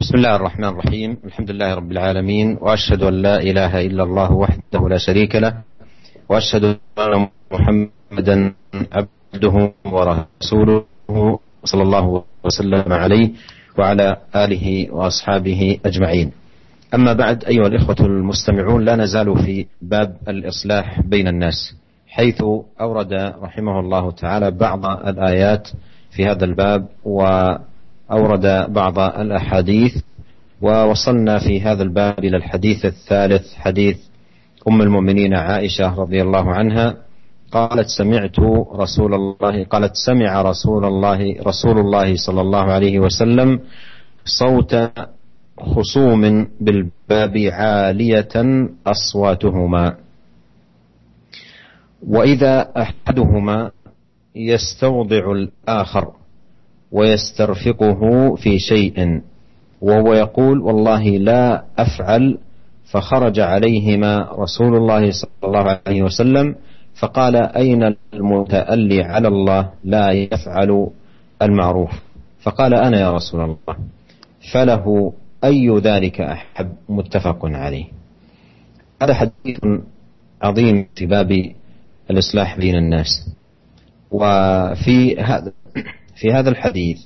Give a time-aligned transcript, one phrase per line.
[0.00, 1.16] بسم الله الرحمن الرحيم.
[1.24, 5.54] الحمد لله رب العالمين وأشهد أن لا إله إلا الله وحده لا شريك له
[6.28, 6.64] وأشهد
[6.98, 8.54] أن محمدا
[8.92, 13.30] عبده ورسوله صلى الله وسلم عليه
[13.78, 16.32] وعلى آله وأصحابه أجمعين.
[16.94, 21.74] أما بعد أيها الإخوة المستمعون لا نزال في باب الإصلاح بين الناس
[22.08, 22.42] حيث
[22.80, 23.12] أورد
[23.42, 25.68] رحمه الله تعالى بعض الآيات
[26.10, 26.86] في هذا الباب
[28.10, 29.96] وأورد بعض الأحاديث
[30.62, 33.96] ووصلنا في هذا الباب إلى الحديث الثالث حديث
[34.68, 36.96] أم المؤمنين عائشة رضي الله عنها
[37.52, 38.40] قالت سمعت
[38.74, 43.60] رسول الله قالت سمع رسول الله رسول الله صلى الله عليه وسلم
[44.24, 44.76] صوت
[45.60, 48.34] خصوم بالباب عالية
[48.86, 49.96] أصواتهما.
[52.08, 53.70] وإذا أحدهما
[54.36, 56.12] يستوضع الآخر
[56.92, 59.20] ويسترفقه في شيء.
[59.80, 62.38] وهو يقول والله لا أفعل
[62.90, 66.54] فخرج عليهما رسول الله صلى الله عليه وسلم
[67.00, 70.90] فقال أين المتألي على الله لا يفعل
[71.42, 71.90] المعروف؟
[72.40, 73.76] فقال أنا يا رسول الله
[74.52, 75.12] فله
[75.44, 77.84] أي ذلك أحب؟ متفق عليه.
[79.02, 79.58] هذا حديث
[80.42, 81.52] عظيم في باب
[82.10, 83.30] الإصلاح بين الناس.
[84.10, 85.52] وفي هذا
[86.20, 86.98] في هذا الحديث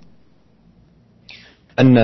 [1.79, 1.99] أن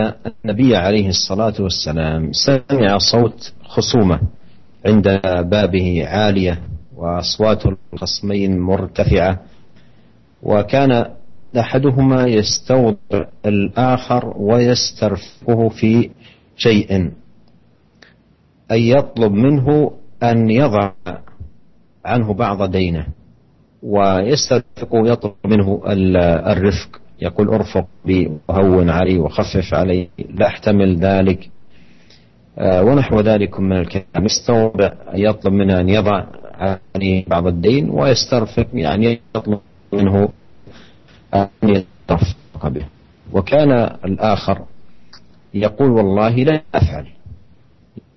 [0.44, 4.20] النبي عليه الصلاة والسلام سمع صوت خصومة
[4.86, 6.62] عند بابه عالية
[6.96, 9.40] وأصوات الخصمين مرتفعة
[10.42, 11.06] وكان
[11.58, 16.10] أحدهما يستوضع الآخر ويسترفقه في
[16.56, 17.10] شيء
[18.70, 20.92] أي يطلب منه أن يضع
[22.04, 23.06] عنه بعض دينه.
[23.82, 25.82] ويسترفق يطلب منه
[26.52, 30.08] الرفق يقول ارفق بي وهون علي وخفف علي.
[30.34, 31.50] لا احتمل ذلك.
[32.58, 34.24] آه، ونحو ذلك من الكلام.
[34.24, 36.26] يستوضع يطلب منه أن يضع
[36.94, 39.60] عليه بعض الدين ويسترفق يعني يطلب
[39.92, 40.28] منه
[41.34, 42.86] أن يترفق به.
[43.32, 43.72] وكان
[44.04, 44.64] الآخر
[45.54, 47.06] يقول والله لا أفعل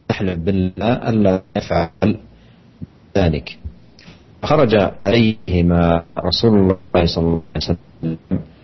[0.10, 2.18] يحلف بالله ألا يفعل
[3.18, 3.61] ذلك.
[4.44, 4.76] خرج
[5.06, 8.18] عليهما رسول الله صلى الله عليه وسلم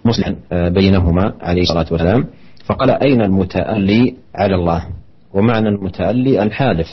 [0.06, 0.36] مصلحا
[0.70, 2.28] بينهما عليه الصلاة والسلام
[2.66, 4.88] فقال أين المتألي على الله؟
[5.34, 6.88] ومعنى المتألي الحالف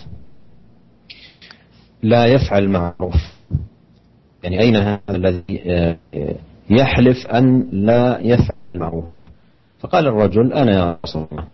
[2.02, 3.14] لا يفعل معروف.
[4.42, 5.44] يعني أين هذا الذي
[6.70, 9.04] يحلف أن لا يفعل معروف؟
[9.80, 11.44] فقال الرجل أنا يا رسول الله.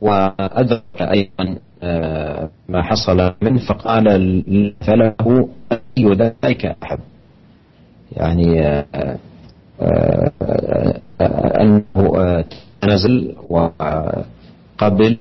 [0.00, 4.04] وأدرك أيضا آه، ما حصل منه فقال
[4.80, 6.98] فله أي ذلك أحب
[8.12, 9.18] يعني آه،
[9.80, 10.30] آه،
[11.60, 12.44] أنه
[12.80, 15.18] تنزل وقبل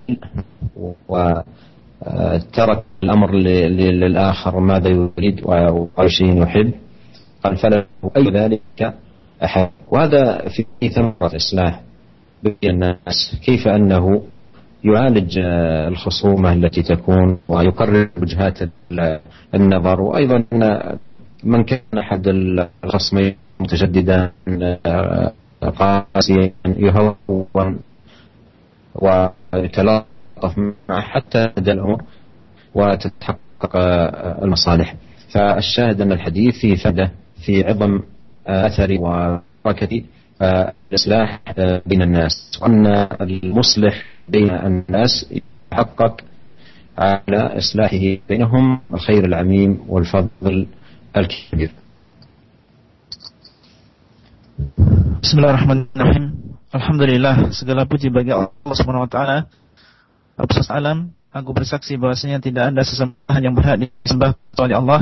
[1.07, 6.71] وترك الأمر للآخر ماذا يريد وأي شيء يحب.
[7.43, 7.85] قال فله
[8.17, 8.93] أي ذلك
[9.43, 10.47] أحب وهذا
[10.79, 11.81] في ثمرة إصلاح
[12.43, 14.23] بين الناس كيف أنه
[14.83, 15.39] يعالج
[15.87, 18.59] الخصومة التي تكون ويقرر وجهات
[19.55, 20.01] النظر.
[20.01, 20.43] وأيضا
[21.43, 22.27] من كان أحد
[22.83, 24.31] الخصمين متشددا
[25.79, 27.15] قاسيا يهون
[28.95, 30.57] ويتلاطف
[30.89, 32.03] معه حتى تهدى الأمور
[32.75, 33.71] وتتحقق
[34.43, 34.95] المصالح.
[35.33, 37.11] فالشاهد أن الحديث فيه فائدة
[37.45, 37.99] في عظم
[38.47, 40.03] أثر وبركة
[40.41, 41.41] الإصلاح
[41.85, 42.59] بين الناس.
[42.61, 42.87] وأن
[43.21, 45.26] المصلح بين الناس
[45.72, 46.20] يحقق
[46.98, 50.66] على إصلاحه بينهم الخير العميم والفضل
[51.16, 51.70] الكبير
[55.22, 56.54] Bismillahirrahmanirrahim.
[56.70, 59.36] Alhamdulillah segala puji bagi Allah Subhanahu wa taala.
[60.36, 65.00] Rabbus alam, aku bersaksi bahwasanya tidak ada sesembahan yang berhak disembah kecuali Allah.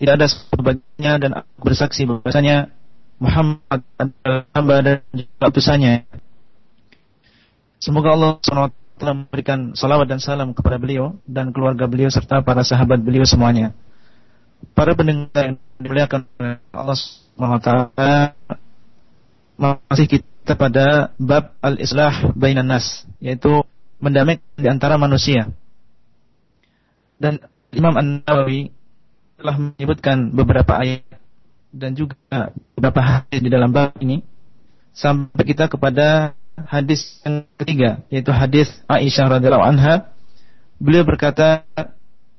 [0.00, 2.72] Tidak ada sebagainya dan aku bersaksi bahwasanya
[3.20, 4.96] Muhammad adalah hamba dan
[5.42, 6.08] utusannya.
[7.85, 12.97] Semoga Allah SWT memberikan salawat dan salam kepada beliau dan keluarga beliau serta para sahabat
[12.97, 13.77] beliau semuanya.
[14.73, 17.69] Para pendengar yang dimuliakan oleh Allah SWT
[19.61, 23.61] masih kita pada bab al-islah bainan nas yaitu
[24.01, 25.53] mendamaikan di antara manusia.
[27.21, 27.37] Dan
[27.69, 28.73] Imam An-Nawawi
[29.37, 31.05] telah menyebutkan beberapa ayat
[31.69, 32.17] dan juga
[32.73, 34.25] beberapa hadis di dalam bab ini
[34.89, 40.15] sampai kita kepada hadis yang ketiga yaitu hadis Aisyah radhiyallahu anha
[40.79, 41.67] beliau berkata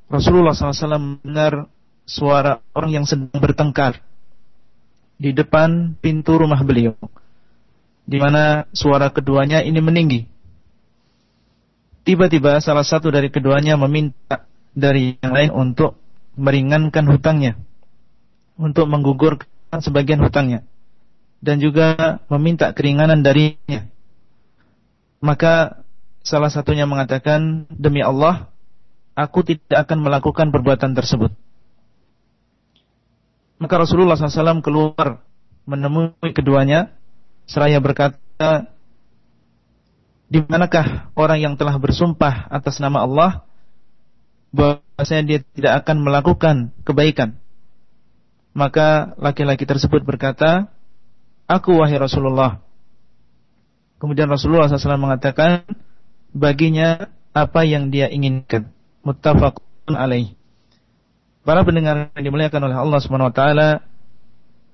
[0.08, 1.68] Rasulullah SAW mendengar
[2.06, 4.00] suara orang yang sedang bertengkar
[5.20, 6.96] di depan pintu rumah beliau
[8.06, 10.20] di mana suara keduanya ini meninggi
[12.06, 14.46] tiba-tiba salah satu dari keduanya meminta
[14.76, 15.98] dari yang lain untuk
[16.36, 17.56] meringankan hutangnya,
[18.60, 20.62] untuk menggugurkan sebagian hutangnya,
[21.40, 23.88] dan juga meminta keringanan darinya.
[25.20, 25.84] Maka
[26.20, 28.50] salah satunya mengatakan, demi Allah,
[29.16, 31.32] aku tidak akan melakukan perbuatan tersebut.
[33.56, 35.24] Maka Rasulullah SAW keluar
[35.64, 36.92] menemui keduanya,
[37.48, 38.68] seraya berkata,
[40.26, 43.46] di manakah orang yang telah bersumpah atas nama Allah
[44.50, 47.38] bahwasanya dia tidak akan melakukan kebaikan.
[48.56, 50.72] Maka laki-laki tersebut berkata,
[51.46, 52.65] Aku wahai Rasulullah.
[53.96, 55.64] Kemudian Rasulullah SAW mengatakan,
[56.36, 58.72] baginya apa yang dia inginkan.
[59.04, 60.36] Muttafaqun alaih.
[61.46, 63.68] Para pendengar yang dimuliakan oleh Allah Subhanahu wa taala,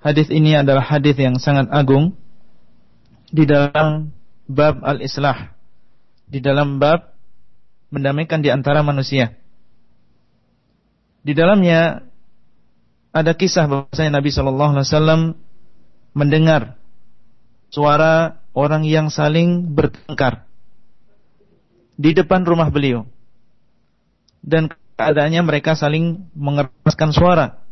[0.01, 2.17] hadis ini adalah hadis yang sangat agung
[3.29, 4.11] di dalam
[4.49, 5.53] bab al-islah,
[6.27, 7.13] di dalam bab
[7.93, 9.37] mendamaikan di antara manusia.
[11.23, 12.03] Di dalamnya
[13.13, 15.21] ada kisah bahwasanya Nabi Shallallahu Alaihi Wasallam
[16.17, 16.81] mendengar
[17.69, 20.45] suara orang yang saling bertengkar
[21.97, 23.09] di depan rumah beliau
[24.45, 27.63] dan keadaannya mereka saling mengeraskan suara.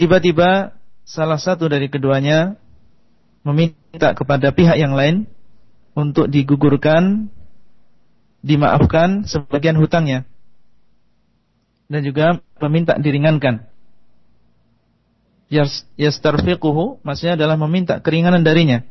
[0.00, 2.56] Tiba-tiba salah satu dari keduanya
[3.44, 5.28] meminta kepada pihak yang lain
[5.92, 7.28] untuk digugurkan,
[8.40, 10.24] dimaafkan sebagian hutangnya
[11.90, 13.69] dan juga meminta diringankan.
[15.50, 18.86] Yastarfiquhu maksudnya adalah meminta keringanan darinya.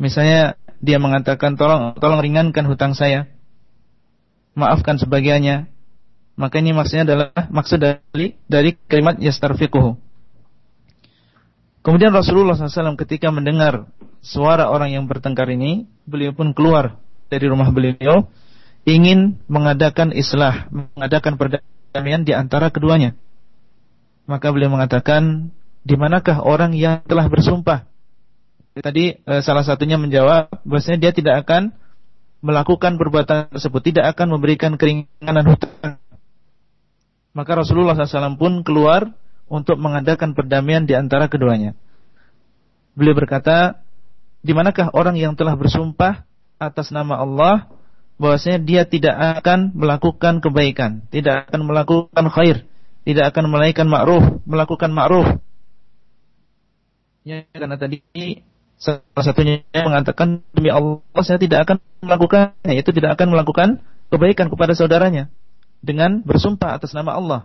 [0.00, 3.28] Misalnya dia mengatakan tolong tolong ringankan hutang saya.
[4.56, 5.68] Maafkan sebagiannya.
[6.38, 9.98] Maka ini maksudnya adalah maksud dari dari kalimat yastarfiquhu.
[11.82, 13.88] Kemudian Rasulullah SAW ketika mendengar
[14.20, 16.98] suara orang yang bertengkar ini, beliau pun keluar
[17.30, 18.28] dari rumah beliau
[18.86, 23.16] ingin mengadakan islah, mengadakan perdamaian perdamaian di antara keduanya.
[24.28, 25.48] Maka beliau mengatakan,
[25.82, 27.88] di manakah orang yang telah bersumpah?
[28.78, 31.74] Tadi e, salah satunya menjawab bahwasanya dia tidak akan
[32.38, 35.98] melakukan perbuatan tersebut, tidak akan memberikan keringanan hutang.
[37.34, 39.10] Maka Rasulullah SAW pun keluar
[39.50, 41.74] untuk mengadakan perdamaian di antara keduanya.
[42.94, 43.82] Beliau berkata,
[44.42, 46.22] di manakah orang yang telah bersumpah
[46.58, 47.66] atas nama Allah
[48.18, 52.66] bahwasanya dia tidak akan melakukan kebaikan, tidak akan melakukan khair,
[53.06, 55.38] tidak akan melakukan ma'ruf, melakukan ma'ruf.
[57.52, 58.00] Karena tadi
[58.78, 63.68] salah satunya mengatakan demi Allah saya tidak akan melakukannya, yaitu tidak akan melakukan
[64.08, 65.28] kebaikan kepada saudaranya
[65.84, 67.40] dengan bersumpah atas nama Allah.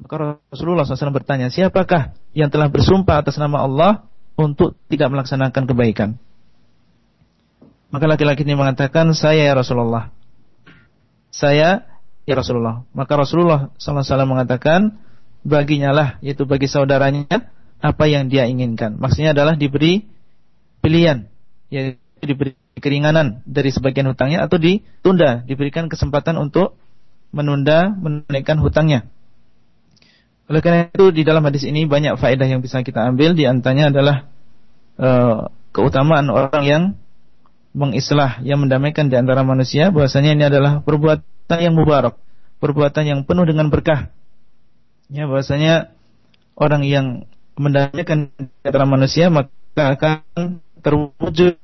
[0.00, 6.16] Maka Rasulullah SAW bertanya, siapakah yang telah bersumpah atas nama Allah untuk tidak melaksanakan kebaikan?
[7.92, 10.08] Maka laki-laki ini mengatakan, saya ya Rasulullah.
[11.28, 11.84] Saya
[12.24, 12.88] ya Rasulullah.
[12.96, 14.96] Maka Rasulullah SAW mengatakan,
[15.44, 17.28] baginya lah, yaitu bagi saudaranya,
[17.80, 19.00] apa yang dia inginkan.
[19.00, 20.04] Maksudnya adalah diberi
[20.84, 21.28] pilihan,
[21.72, 26.76] yaitu diberi keringanan dari sebagian hutangnya atau ditunda, diberikan kesempatan untuk
[27.32, 29.08] menunda menunaikan hutangnya.
[30.50, 33.94] Oleh karena itu di dalam hadis ini banyak faedah yang bisa kita ambil di antaranya
[33.94, 34.16] adalah
[34.98, 36.82] uh, keutamaan orang yang
[37.70, 42.18] mengislah yang mendamaikan di antara manusia bahwasanya ini adalah perbuatan yang mubarak,
[42.58, 44.10] perbuatan yang penuh dengan berkah.
[45.06, 45.94] Ya bahwasanya
[46.58, 51.60] orang yang mendamaikan di antara manusia maka akan terwujud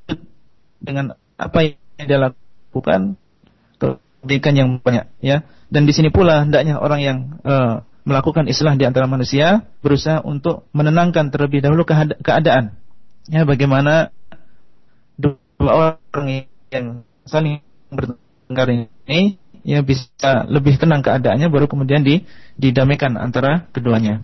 [0.77, 3.17] dengan apa yang dia lakukan
[3.81, 5.41] kebaikan yang banyak ya.
[5.67, 10.69] Dan di sini pula hendaknya orang yang uh, melakukan islah di antara manusia berusaha untuk
[10.71, 11.83] menenangkan terlebih dahulu
[12.23, 12.77] keadaan.
[13.27, 14.15] Ya bagaimana
[15.19, 17.59] dua orang yang saling
[17.91, 19.35] bertengkar ini
[19.67, 22.23] ya bisa lebih tenang keadaannya baru kemudian di,
[22.55, 24.23] didamaikan antara keduanya.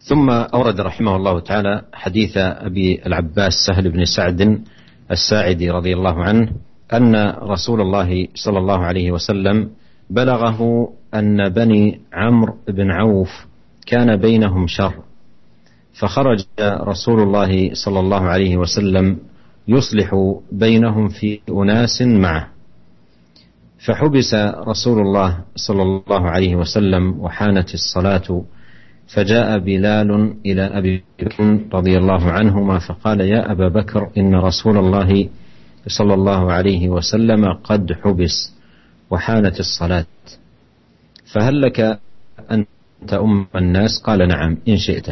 [0.00, 4.62] ثم أورد رحمه الله تعالى حديث أبي العباس سهل بن سعد
[5.10, 6.50] الساعدي رضي الله عنه
[6.92, 9.70] أن رسول الله صلى الله عليه وسلم
[10.10, 13.46] بلغه أن بني عمرو بن عوف
[13.86, 14.94] كان بينهم شر
[16.00, 19.18] فخرج رسول الله صلى الله عليه وسلم
[19.68, 22.48] يصلح بينهم في أناس معه
[23.86, 24.34] فحبس
[24.68, 28.42] رسول الله صلى الله عليه وسلم وحانت الصلاة
[29.14, 35.28] فجاء بلال إلى أبي بكر رضي الله عنهما فقال يا أبا بكر إن رسول الله
[35.86, 38.52] صلى الله عليه وسلم قد حبس
[39.10, 40.06] وحانت الصلاة
[41.32, 41.98] فهل لك
[42.50, 42.64] أن
[43.08, 45.06] تؤم الناس قال نعم إن شئت.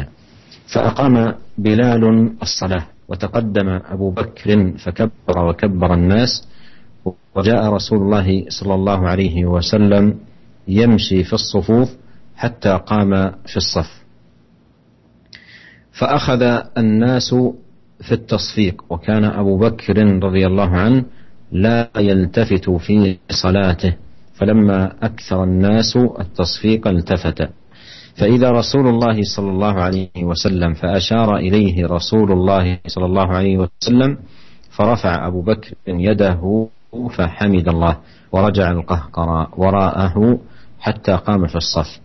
[0.73, 6.47] فأقام بلال الصلاة وتقدم أبو بكر فكبر وكبر الناس
[7.35, 10.19] وجاء رسول الله صلى الله عليه وسلم
[10.67, 11.89] يمشي في الصفوف
[12.37, 14.03] حتى قام في الصف.
[15.91, 16.41] فأخذ
[16.77, 17.35] الناس
[18.01, 21.05] في التصفيق وكان أبو بكر رضي الله عنه
[21.51, 23.93] لا يلتفت في صلاته
[24.33, 27.49] فلما أكثر الناس التصفيق التفت.
[28.15, 34.17] فإذا رسول الله صلى الله عليه وسلم فأشار إليه رسول الله صلى الله عليه وسلم
[34.69, 36.67] فرفع أبو بكر يده
[37.17, 37.97] فحمد الله
[38.31, 40.39] ورجع القهقرى وراءه
[40.79, 41.99] حتى قام في الصف.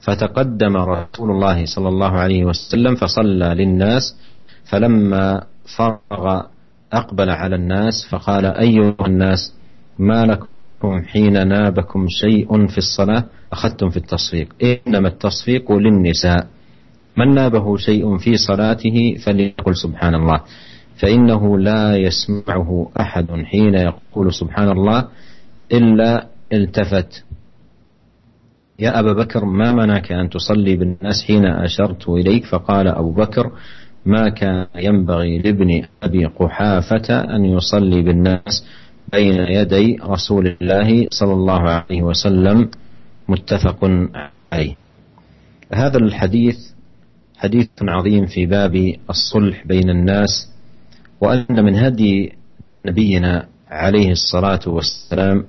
[0.00, 4.16] فتقدم رسول الله صلى الله عليه وسلم فصلى للناس
[4.64, 5.42] فلما
[5.76, 6.42] فرغ
[6.92, 9.54] أقبل على الناس فقال أيها الناس
[9.98, 14.48] ما لكم حين نابكم شيء في الصلاة؟ أخذتم في التصفيق.
[14.62, 16.46] إنما التصفيق للنساء.
[17.16, 20.40] من نابه شيء في صلاته فليقل سبحان الله
[20.96, 25.08] فإنه لا يسمعه أحد حين يقول سبحان الله
[25.72, 27.24] إلا التفت
[28.78, 33.52] يا أبا بكر ما منعك أن تصلي بالناس حين أشرت إليك؟ فقال أبو بكر
[34.06, 38.64] ما كان ينبغي لابن أبي قحافة أن يصلي بالناس
[39.12, 42.70] بين يدي رسول الله صلى الله عليه وسلم
[43.28, 43.84] متفق
[44.52, 44.74] عليه.
[45.74, 46.56] هذا الحديث
[47.36, 50.50] حديث عظيم في باب الصلح بين الناس
[51.20, 52.32] وأن من هدي
[52.86, 55.44] نبينا عليه الصلاة والسلام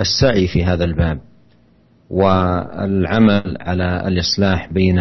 [0.00, 1.20] السعي في هذا الباب.
[2.10, 4.98] والعمل على الإصلاح بين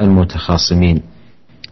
[0.00, 1.02] المتخاصمين.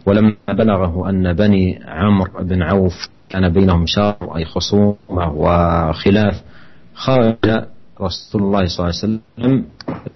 [0.05, 6.43] ولما بلغه أن بني عمرو بن عوف كان بينهم شر أي خصومة وخلاف
[6.93, 7.65] خرج
[8.01, 9.65] رسول الله صلى الله عليه وسلم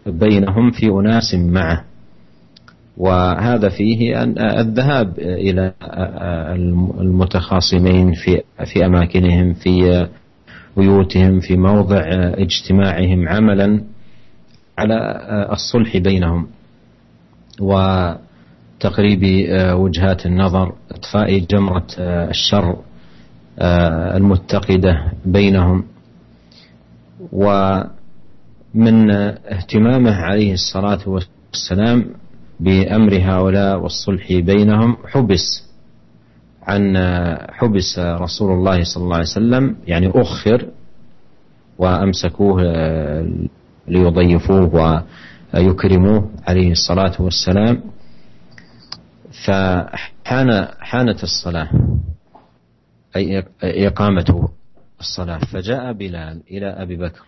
[0.05, 1.83] بينهم في أناس معه.
[2.97, 4.23] وهذا فيه
[4.59, 5.73] الذهاب إلى
[6.99, 8.41] المتخاصمين في
[8.73, 10.07] في أماكنهم في
[10.77, 12.01] بيوتهم في موضع
[12.33, 13.83] اجتماعهم عملا.
[14.77, 14.97] على
[15.51, 16.47] الصلح بينهم
[17.59, 19.21] وتقريب
[19.73, 22.75] وجهات النظر إطفاء جمرة الشر
[24.15, 25.83] المتقدة بينهم.
[27.31, 32.05] ومن اهتمامه عليه الصلاة والسلام
[32.59, 35.67] بأمر هؤلاء والصلح بينهم حبس
[36.63, 36.97] عن
[37.51, 40.65] حبس رسول الله صلى الله عليه وسلم يعني أخر
[41.77, 42.61] وأمسكوه
[43.87, 45.03] ليضيفوه
[45.53, 47.81] ويكرموه عليه الصلاة والسلام.
[49.45, 51.69] فحان حانت الصلاة
[53.15, 54.49] أي إقامة
[54.99, 55.37] الصلاة.
[55.37, 57.21] فجاء بلال إلى أبي بكر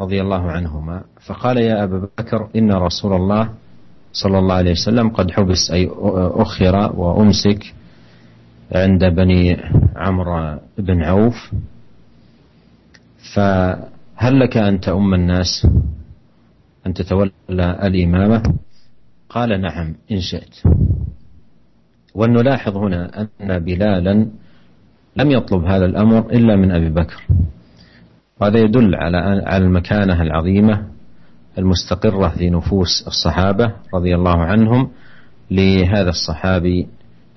[0.00, 3.50] رضي الله عنهما فقال يا أبا بكر إن رسول الله
[4.12, 5.90] صلى الله عليه وسلم قد حبس أي
[6.34, 7.74] أخر وأمسك
[8.72, 9.56] عند بني
[9.96, 11.50] عمرو بن عوف.
[13.34, 13.40] ف
[14.20, 15.66] هل لك أن تؤم الناس؟
[16.86, 17.32] أن تتولى
[17.82, 18.42] الإمامة؟
[19.28, 20.54] قال نعم إن شئت.
[22.14, 24.26] ونلاحظ هنا أن بلالا
[25.16, 27.26] لم يطلب هذا الأمر إلا من أبي بكر.
[28.40, 30.86] وهذا يدل على على المكانة العظيمة
[31.58, 34.90] المستقرة في نفوس الصحابة رضي الله عنهم
[35.50, 36.88] لهذا الصحابي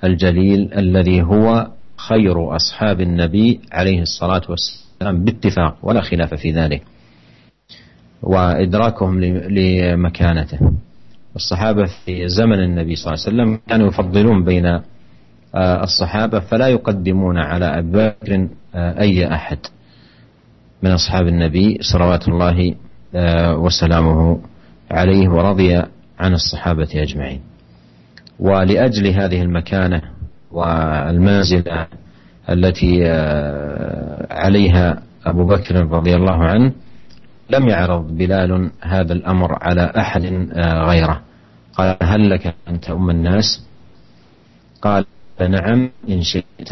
[0.04, 4.81] الجليل الذي هو خير أصحاب النبي عليه الصلاة والسلام.
[5.02, 6.82] والسلام باتفاق ولا خلاف في ذلك.
[8.22, 10.72] وإدراكهم لمكانته.
[11.36, 14.66] الصحابة في زمن النبي صلى الله عليه وسلم كانوا يفضلون بين
[15.56, 19.58] آه، الصحابة فلا يقدمون على أبي بكر آه، أي أحد.
[20.84, 22.76] من أصحاب النبي صلوات الله
[23.16, 24.42] آه، وسلامه
[24.92, 25.76] عليه ورضي
[26.20, 27.42] عن الصحابة أجمعين.
[28.40, 30.02] ولأجل هذه المكانة
[30.52, 31.88] والمنزلة
[32.50, 36.72] التي آه، عليها أبو بكر رضي الله عنه
[37.50, 41.22] لم يعرض بلال هذا الأمر على أحد آه، غيره.
[41.74, 43.66] قال هل لك أن تؤم الناس؟
[44.82, 45.06] قال
[45.40, 46.70] نعم إن شئت.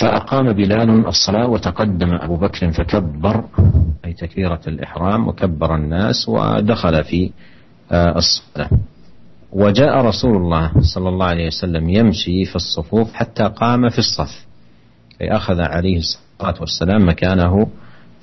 [0.00, 3.44] فأقام بلال الصلاة وتقدم أبو بكر فكبر
[4.04, 7.30] أي تكبيرة الإحرام وكبر الناس ودخل في
[7.92, 8.70] آه، الصلاة.
[9.52, 14.46] وجاء رسول الله صلى الله عليه وسلم يمشي في الصفوف حتى قام في الصف.
[15.20, 17.66] أي أخذ عليه الصلاة والسلام مكانه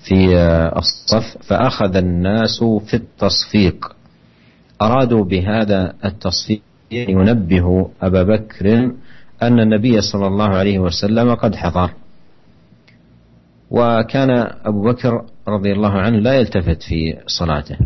[0.07, 0.37] في
[0.77, 3.95] الصف فأخذ الناس في التصفيق.
[4.81, 8.91] أرادوا بهذا التصفيق ينبه أبا بكر
[9.41, 11.91] أن النبي صلى الله عليه وسلم قد حضر.
[13.71, 14.29] وكان
[14.65, 17.77] أبو بكر رضي الله عنه لا يلتفت في صلاته.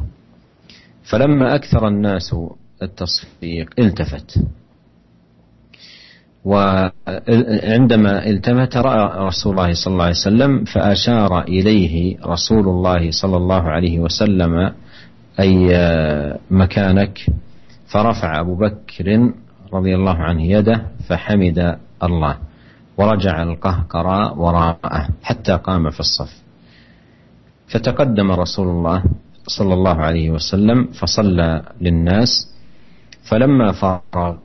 [1.04, 2.36] فلما أكثر الناس
[2.82, 4.40] التصفيق التفت.
[6.46, 13.62] وعندما التمت رأى رسول الله صلى الله عليه وسلم فأشار إليه رسول الله صلى الله
[13.62, 14.74] عليه وسلم
[15.40, 15.68] أي
[16.52, 17.26] مكانك.
[17.88, 19.34] فرفع أبو بكر
[19.74, 22.38] رضي الله عنه يده فحمد الله.
[22.98, 26.42] ورجع القهقرى وراءه حتى قام في الصف.
[27.68, 29.04] فتقدم رسول الله
[29.48, 32.49] صلى الله عليه وسلم فصلى للناس.
[33.30, 34.38] فلما فرغ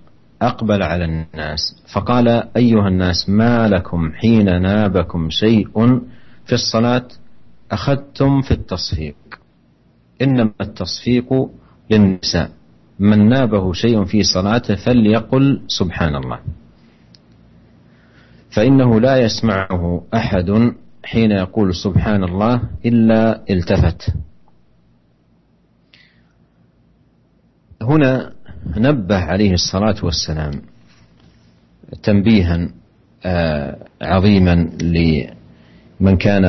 [0.42, 5.68] أقبل على الناس فقال أيها الناس ما لكم حين نابكم شيء
[6.46, 7.08] في الصلاة؟
[7.70, 9.16] أخذتم في التصفيق.
[10.22, 11.50] إنما التصفيق
[11.90, 12.50] للنساء
[12.98, 16.38] من نابه شيء في صلاته فليقل سبحان الله.
[18.50, 20.74] فإنه لا يسمعه أحد
[21.04, 24.14] حين يقول سبحان الله إلا التفت.
[27.82, 28.32] هنا
[28.76, 30.52] نبه عليه الصلاة والسلام
[32.02, 32.68] تنبيها
[33.24, 36.44] آه، عظيما لمن كان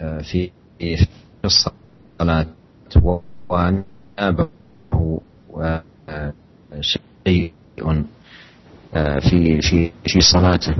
[0.00, 0.50] آه، في
[1.44, 2.46] الصلاة
[3.48, 4.48] وأنابه
[6.08, 6.32] آه،
[6.80, 7.52] شيء
[9.20, 10.74] في في في صلاته.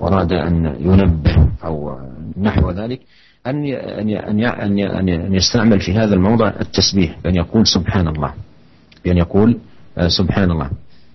[0.00, 1.98] وأراد أن ينبه أو
[2.36, 3.00] نحو ذلك
[3.46, 8.34] أن أن أن أن يستعمل في هذا الموضع التسبيح بأن يقول سبحان الله.
[9.04, 9.58] بأن يقول
[9.98, 10.70] آه، سبحان الله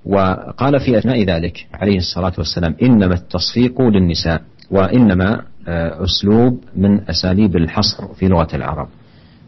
[0.05, 7.55] وقال في أثناء ذلك عليه الصلاة والسلام إنما التصفيق للنساء وإنما آه، أسلوب من أساليب
[7.55, 8.87] الحصر في لغة العرب.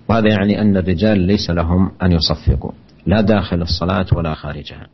[0.10, 2.72] وهذا يعني أن الرجال ليس لهم أن يصفقوا
[3.06, 4.88] لا داخل الصلاة ولا خارجها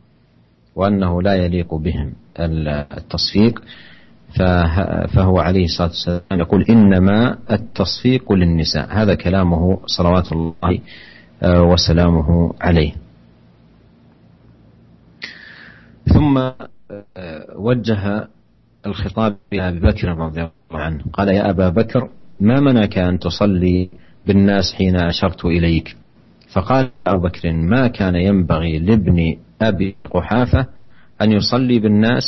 [0.76, 3.62] وأنه لا يليق بهم التصفيق.
[5.14, 8.88] فهو عليه الصلاة والسلام يقول إنما التصفيق للنساء.
[8.90, 10.78] هذا كلامه صلوات الله
[11.42, 13.03] آه، وسلامه عليه.
[16.14, 18.28] ثم آه، وجه
[18.86, 21.04] الخطاب لأبي بكر رضي الله عنه.
[21.12, 22.08] قال يا أبا بكر
[22.40, 23.90] ما منعك أن تصلي
[24.26, 25.96] بالناس حين أشرت إليك؟
[26.52, 30.66] فقال أبو بكر ما كان ينبغي لابن أبي قحافة
[31.22, 32.22] أن يصلي بالناس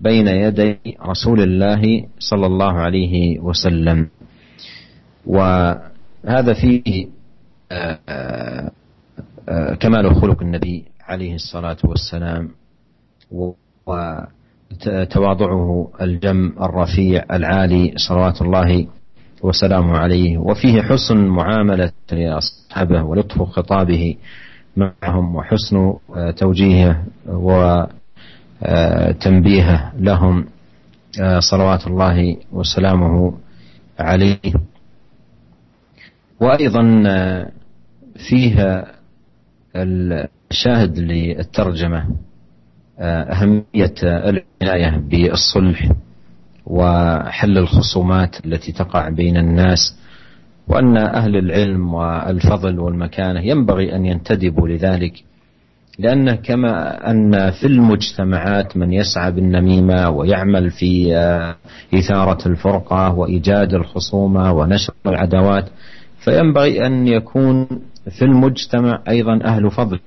[0.00, 4.08] بين يدي رسول الله صلى الله عليه وسلم.
[5.26, 7.06] وهذا فيه
[7.72, 12.57] آه، آه، كمال خلق النبي عليه الصلاة والسلام.
[14.76, 18.86] وتواضعه الجم الرفيع العالي صلوات الله
[19.42, 20.38] وسلامه عليه.
[20.38, 24.16] وفيه حسن معاملة لأصحابه ولطف خطابه
[24.76, 25.94] معهم وحسن
[26.36, 27.04] توجيهه
[28.62, 30.46] وتنبيهه لهم.
[31.38, 33.34] صلوات الله وسلامه
[33.98, 34.40] عليه.
[36.40, 36.82] وأيضا
[38.28, 38.94] فيها
[39.76, 42.06] الشاهد للترجمة
[43.00, 45.88] أهمية العناية بالصلح
[46.66, 49.98] وحل الخصومات التي تقع بين الناس
[50.68, 55.12] وأن أهل العلم والفضل والمكانة ينبغي أن ينتدبوا لذلك
[55.98, 61.14] لأنه كما أن في المجتمعات من يسعى بالنميمة ويعمل في
[61.94, 65.64] إثارة الفرقة وإيجاد الخصومة ونشر العداوات
[66.24, 67.66] فينبغي أن يكون
[68.18, 70.00] في المجتمع أيضا أهل فضل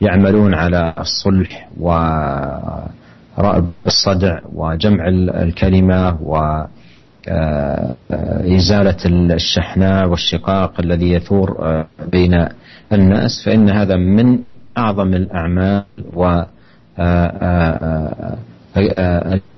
[0.00, 5.08] يعملون على الصلح ورأب الصدع وجمع
[5.42, 6.18] الكلمة
[8.10, 8.96] وإزالة
[9.34, 12.48] الشحناء والشقاق الذي يثور آه، بين
[12.92, 14.38] الناس فإن هذا من
[14.78, 15.84] أعظم الأعمال
[16.14, 16.42] و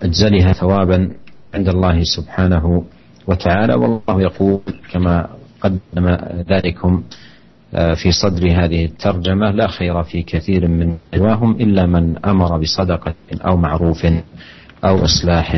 [0.02, 1.10] أجزلها ثوابا
[1.54, 2.84] عند الله سبحانه
[3.26, 3.74] وتعالى.
[3.74, 4.60] والله يقول
[4.92, 5.28] كما
[5.60, 6.06] قدم
[6.50, 7.29] ذلكم آه،
[7.75, 13.13] في صدر هذه الترجمة لا خير في كثير من نجواهم إلا من أمر بصدقة
[13.45, 14.05] أو معروف
[14.83, 15.49] أو إصلاح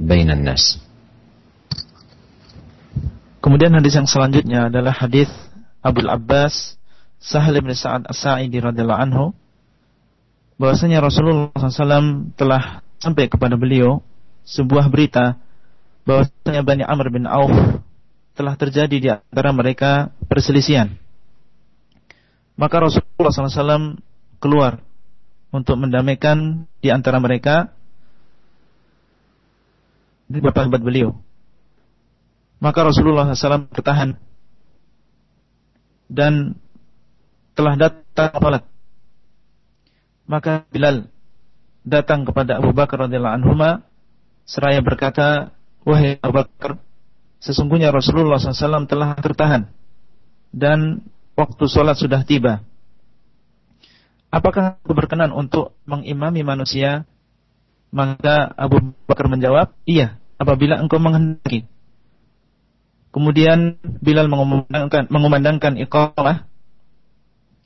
[0.00, 0.80] بين الناس
[3.44, 5.30] Kemudian hadis yang selanjutnya adalah hadis
[5.78, 6.74] Abu Abbas
[7.22, 9.24] Sahal bin Sa'ad As-Sa'idi radhiyallahu anhu
[10.58, 14.02] bahwasanya Rasulullah SAW telah sampai kepada beliau
[14.42, 15.38] sebuah berita
[16.02, 17.54] bahwasanya Bani Amr bin Auf
[18.34, 20.98] telah terjadi di antara mereka perselisihan
[22.61, 23.97] maka Rasulullah SAW
[24.37, 24.85] keluar
[25.49, 27.73] untuk mendamaikan di antara mereka
[30.29, 31.17] beberapa sahabat beliau.
[32.61, 34.13] Maka Rasulullah SAW bertahan
[36.05, 36.53] dan
[37.57, 38.63] telah datang salat.
[40.29, 41.09] Maka Bilal
[41.81, 43.57] datang kepada Abu Bakar radhiyallahu anhu
[44.45, 45.49] seraya berkata,
[45.81, 46.77] "Wahai Abu Bakar,
[47.41, 49.73] sesungguhnya Rasulullah SAW telah tertahan
[50.53, 51.01] dan
[51.41, 52.61] waktu sholat sudah tiba.
[54.31, 57.03] apakah aku berkenan untuk mengimami manusia?
[57.91, 61.67] Maka Abu Bakar menjawab, iya, apabila engkau menghendaki.
[63.11, 66.47] Kemudian Bilal mengumandangkan, mengumandangkan iqamah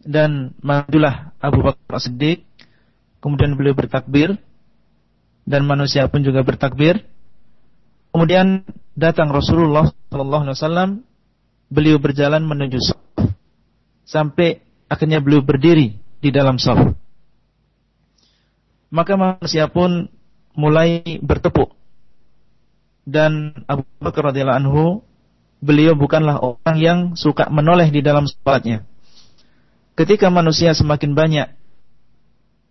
[0.01, 2.41] dan majulah Abu Bakar Siddiq.
[3.21, 4.41] Kemudian beliau bertakbir
[5.45, 7.05] dan manusia pun juga bertakbir.
[8.09, 8.65] Kemudian
[8.97, 10.89] datang Rasulullah Sallallahu Alaihi Wasallam.
[11.69, 12.81] Beliau berjalan menuju
[14.05, 16.93] sampai akhirnya beliau berdiri di dalam saf.
[18.93, 20.07] Maka manusia pun
[20.55, 21.73] mulai bertepuk.
[23.05, 24.83] Dan Abu Bakar radhiyallahu anhu
[25.61, 28.85] beliau bukanlah orang yang suka menoleh di dalam salatnya.
[29.97, 31.47] Ketika manusia semakin banyak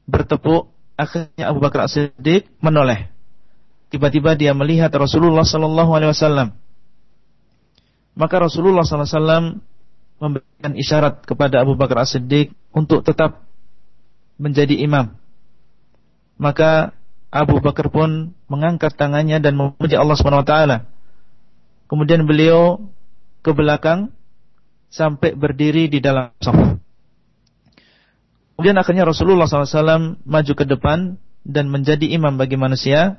[0.07, 3.11] bertepuk, akhirnya Abu Bakar As-Siddiq menoleh.
[3.89, 6.49] Tiba-tiba dia melihat Rasulullah sallallahu alaihi wasallam.
[8.19, 9.45] Maka Rasulullah sallallahu alaihi wasallam
[10.25, 13.45] memberikan isyarat kepada Abu Bakar As-Siddiq untuk tetap
[14.41, 15.13] menjadi imam.
[16.41, 16.97] Maka
[17.29, 20.77] Abu Bakar pun mengangkat tangannya dan memuji Allah Subhanahu wa taala.
[21.87, 22.81] Kemudian beliau
[23.45, 24.09] ke belakang
[24.89, 26.57] sampai berdiri di dalam saf.
[28.55, 33.19] Kemudian akhirnya Rasulullah SAW maju ke depan dan menjadi imam bagi manusia.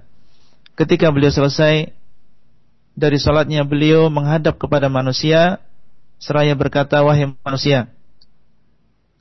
[0.79, 1.91] Ketika beliau selesai
[2.95, 5.59] dari salatnya beliau menghadap kepada manusia
[6.17, 7.91] seraya berkata wahai manusia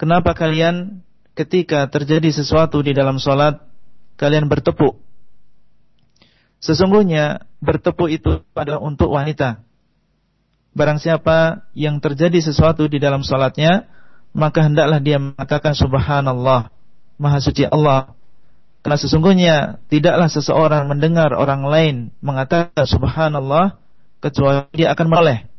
[0.01, 1.05] kenapa kalian
[1.35, 3.59] ketika terjadi sesuatu di dalam salat
[4.15, 4.99] kalian bertepuk.
[6.63, 9.61] Sesungguhnya bertepuk itu adalah untuk wanita.
[10.75, 13.87] Barang siapa yang terjadi sesuatu di dalam salatnya,
[14.35, 16.73] maka hendaklah dia mengatakan subhanallah,
[17.21, 18.17] maha suci Allah.
[18.81, 19.57] Karena sesungguhnya
[19.89, 23.79] tidaklah seseorang mendengar orang lain mengatakan subhanallah
[24.19, 25.54] kecuali dia akan meleh.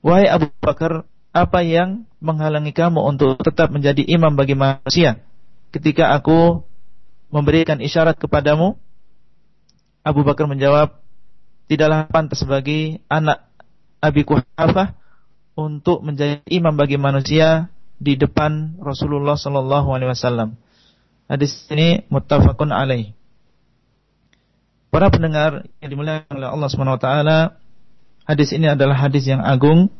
[0.00, 5.20] Wahai Abu Bakar, apa yang menghalangi kamu untuk tetap menjadi imam bagi manusia
[5.70, 6.64] ketika aku
[7.28, 8.80] memberikan isyarat kepadamu?
[10.00, 10.96] Abu Bakar menjawab,
[11.68, 13.44] tidaklah pantas bagi anak
[14.00, 14.96] Abi Kuhafah
[15.52, 17.68] untuk menjadi imam bagi manusia
[18.00, 20.56] di depan Rasulullah Sallallahu Alaihi Wasallam.
[21.28, 23.12] Hadis ini muttafaqun alaih.
[24.90, 27.38] Para pendengar yang dimuliakan oleh Allah Subhanahu wa taala,
[28.24, 29.92] hadis ini adalah hadis yang agung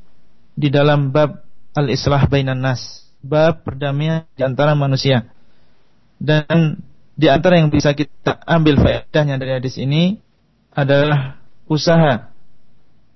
[0.57, 5.31] di dalam bab al-islah bainan nas, bab perdamaian di antara manusia.
[6.21, 6.85] Dan
[7.17, 10.21] di antara yang bisa kita ambil faedahnya dari hadis ini
[10.73, 12.29] adalah usaha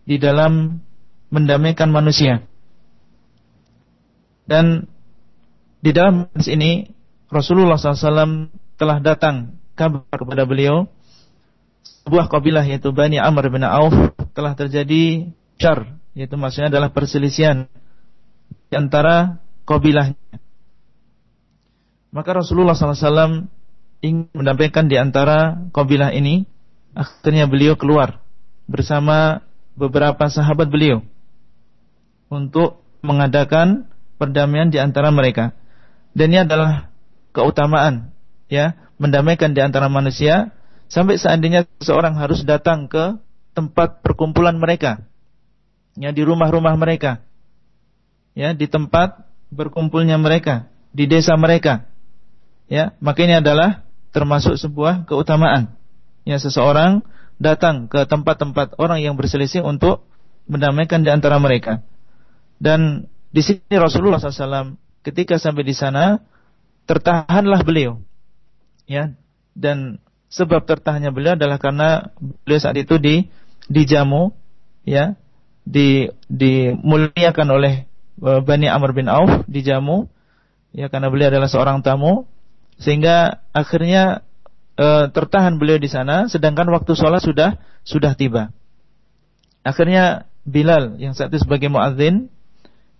[0.04, 0.80] di dalam
[1.28, 2.44] mendamaikan manusia.
[4.44, 4.88] Dan
[5.80, 6.92] di dalam hadis ini
[7.32, 10.86] Rasulullah SAW telah datang kabar kepada beliau
[12.04, 13.92] sebuah kabilah yaitu Bani Amr bin Auf
[14.34, 17.66] telah terjadi char yaitu maksudnya adalah perselisihan
[18.70, 20.38] di antara kabilahnya.
[22.14, 23.50] Maka Rasulullah SAW
[23.98, 26.46] ingin mendampingkan di antara kabilah ini,
[26.94, 28.22] akhirnya beliau keluar
[28.70, 29.42] bersama
[29.74, 31.02] beberapa sahabat beliau
[32.30, 35.50] untuk mengadakan perdamaian di antara mereka.
[36.14, 36.94] Dan ini adalah
[37.34, 38.14] keutamaan
[38.46, 40.54] ya, mendamaikan di antara manusia
[40.86, 43.18] sampai seandainya seseorang harus datang ke
[43.54, 45.06] tempat perkumpulan mereka.
[45.94, 47.22] Ya, di rumah-rumah mereka.
[48.34, 51.86] Ya, di tempat berkumpulnya mereka, di desa mereka.
[52.66, 55.74] Ya, maka ini adalah termasuk sebuah keutamaan.
[56.24, 57.04] Ya seseorang
[57.36, 60.06] datang ke tempat-tempat orang yang berselisih untuk
[60.46, 61.84] mendamaikan di antara mereka.
[62.56, 66.22] Dan di sini Rasulullah SAW ketika sampai di sana
[66.86, 68.00] tertahanlah beliau.
[68.86, 69.12] Ya,
[69.52, 69.98] dan
[70.30, 72.14] sebab tertahannya beliau adalah karena
[72.44, 73.28] beliau saat itu di
[73.68, 74.32] dijamu
[74.84, 75.16] ya,
[75.64, 77.88] di dimuliakan oleh
[78.20, 80.12] e, Bani Amr bin Auf dijamu
[80.76, 82.28] ya karena beliau adalah seorang tamu
[82.76, 84.20] sehingga akhirnya
[84.76, 88.52] e, tertahan beliau di sana sedangkan waktu sholat sudah sudah tiba.
[89.64, 92.28] Akhirnya Bilal yang saat itu sebagai muadzin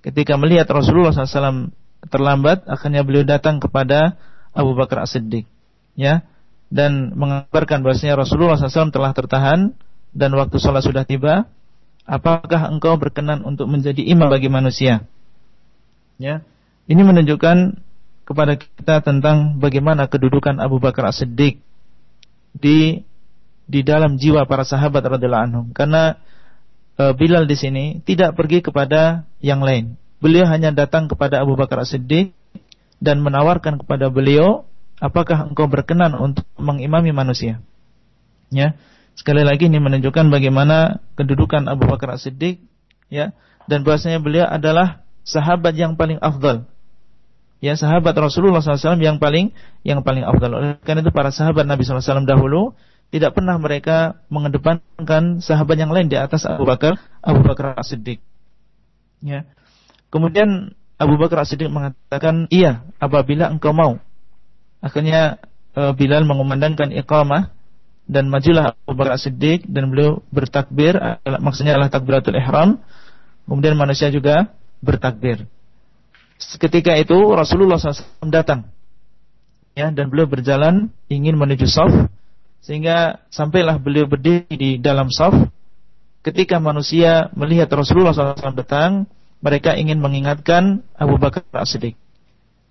[0.00, 1.72] ketika melihat Rasulullah SAW
[2.09, 4.16] terlambat, akhirnya beliau datang kepada
[4.53, 5.44] Abu Bakar As-Siddiq,
[5.96, 6.24] ya,
[6.68, 9.77] dan mengabarkan bahwasanya Rasulullah SAW telah tertahan
[10.14, 11.50] dan waktu sholat sudah tiba.
[12.05, 15.09] Apakah engkau berkenan untuk menjadi imam bagi manusia?
[16.20, 16.44] Ya,
[16.87, 17.81] ini menunjukkan
[18.24, 21.61] kepada kita tentang bagaimana kedudukan Abu Bakar As-Siddiq
[22.57, 23.05] di
[23.64, 26.20] di dalam jiwa para sahabat radhiyallahu anhum karena
[27.00, 29.96] e, Bilal di sini tidak pergi kepada yang lain.
[30.20, 32.33] Beliau hanya datang kepada Abu Bakar As-Siddiq
[33.00, 34.64] dan menawarkan kepada beliau,
[34.96, 37.61] apakah engkau berkenan untuk mengimami manusia?
[38.48, 38.77] Ya.
[39.14, 42.59] Sekali lagi ini menunjukkan bagaimana kedudukan Abu Bakar As-Siddiq
[43.09, 43.31] ya
[43.70, 46.66] dan bahasanya beliau adalah sahabat yang paling afdal
[47.64, 50.77] ya sahabat Rasulullah SAW yang paling yang paling afdal.
[50.85, 52.77] Karena itu para sahabat Nabi SAW dahulu
[53.09, 58.20] tidak pernah mereka mengedepankan sahabat yang lain di atas Abu Bakar, Abu Bakar As-Siddiq.
[59.24, 59.48] Ya.
[60.12, 63.96] Kemudian Abu Bakar As-Siddiq mengatakan, "Iya, apabila engkau mau."
[64.85, 65.40] Akhirnya
[65.72, 67.57] uh, Bilal mengumandangkan iqamah
[68.05, 70.97] dan majulah Abu Bakar As-Siddiq dan beliau bertakbir,
[71.40, 72.81] maksudnya adalah takbiratul ihram.
[73.49, 74.53] Kemudian manusia juga
[74.85, 75.49] bertakbir.
[76.37, 78.69] Ketika itu Rasulullah SAW datang,
[79.73, 81.93] ya, dan beliau berjalan ingin menuju saf,
[82.64, 85.33] sehingga sampailah beliau berdiri di dalam saf.
[86.25, 89.05] Ketika manusia melihat Rasulullah SAW datang,
[89.45, 92.01] mereka ingin mengingatkan Abu Bakar As-Siddiq.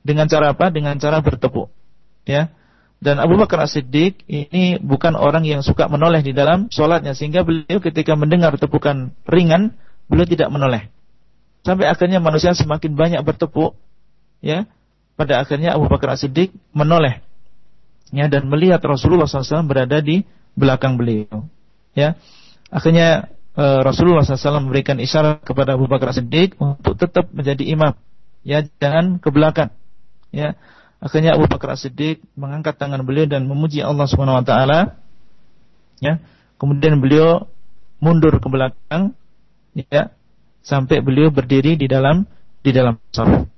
[0.02, 0.74] Dengan cara apa?
[0.74, 1.69] Dengan cara bertepuk.
[2.26, 2.50] Ya.
[3.04, 7.12] Dan Abu Bakar As-Siddiq ini bukan orang yang suka menoleh di dalam sholatnya.
[7.12, 9.76] Sehingga beliau ketika mendengar tepukan ringan,
[10.08, 10.88] beliau tidak menoleh.
[11.68, 13.76] Sampai akhirnya manusia semakin banyak bertepuk.
[14.39, 14.72] Ya.
[15.20, 17.20] Pada akhirnya Abu Bakar As-Siddiq menoleh.
[18.16, 20.24] Ya, dan melihat Rasulullah SAW berada di
[20.56, 21.44] belakang beliau.
[21.92, 22.16] Ya.
[22.72, 23.28] Akhirnya
[23.60, 27.94] uh, Rasulullah SAW memberikan isyarat kepada Abu Bakar Siddiq untuk tetap menjadi imam.
[28.48, 29.76] Ya, jangan ke belakang.
[30.32, 30.56] Ya.
[31.04, 34.96] Akhirnya Abu Bakar Siddiq mengangkat tangan beliau dan memuji Allah Subhanahu wa taala.
[36.00, 36.24] Ya.
[36.56, 37.52] Kemudian beliau
[38.00, 39.12] mundur ke belakang
[39.76, 40.16] ya
[40.63, 42.24] sampai beliau berdiri di dalam
[42.63, 43.52] di dalam saf.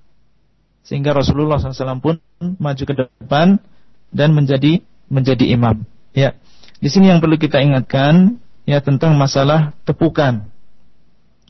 [0.85, 3.61] Sehingga Rasulullah SAW pun maju ke depan
[4.09, 5.85] dan menjadi menjadi imam.
[6.17, 6.33] Ya.
[6.81, 10.49] Di sini yang perlu kita ingatkan ya tentang masalah tepukan.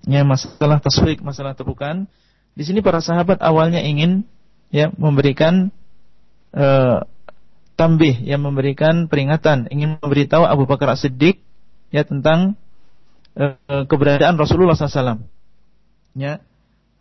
[0.05, 2.05] Ya, masalah taswik, masalah tepukan.
[2.53, 4.27] Di sini para sahabat awalnya ingin
[4.69, 5.71] ya memberikan
[6.55, 7.03] uh,
[7.75, 11.43] tambih, yang memberikan peringatan, ingin memberitahu Abu Bakar As-Siddiq
[11.91, 12.55] ya tentang
[13.35, 15.21] uh, keberadaan Rasulullah SAW.
[16.15, 16.39] Ya.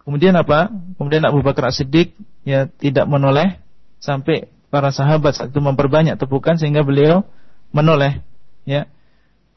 [0.04, 0.68] Kemudian apa?
[0.98, 2.12] Kemudian Abu Bakar As-Siddiq
[2.44, 3.62] ya tidak menoleh
[4.02, 7.22] sampai para sahabat saat itu memperbanyak tepukan sehingga beliau
[7.70, 8.20] menoleh
[8.66, 8.90] ya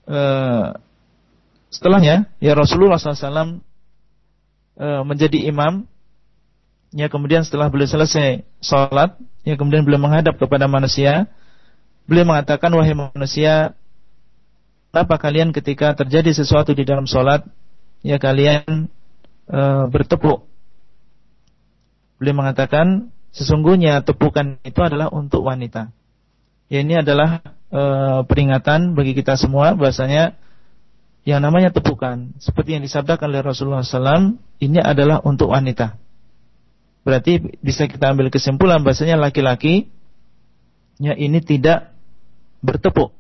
[0.06, 0.78] uh,
[1.74, 3.60] setelahnya ya Rasulullah SAW
[4.80, 5.84] eh, menjadi imam
[6.96, 11.28] ya kemudian setelah beliau selesai sholat ya kemudian beliau menghadap kepada manusia
[12.08, 13.76] beliau mengatakan wahai manusia
[14.96, 17.44] apa kalian ketika terjadi sesuatu di dalam sholat
[18.02, 18.88] ya kalian
[19.52, 20.48] uh, bertepuk
[22.18, 25.92] beliau mengatakan sesungguhnya tepukan itu adalah untuk wanita
[26.72, 27.40] ya ini adalah
[27.72, 27.82] e,
[28.28, 30.36] peringatan bagi kita semua bahasanya
[31.28, 36.00] yang namanya tepukan seperti yang disabdakan oleh Rasulullah SAW ini adalah untuk wanita.
[37.08, 39.88] Berarti bisa kita ambil kesimpulan bahasanya laki-laki
[41.00, 41.96] ya ini tidak
[42.60, 43.16] bertepuk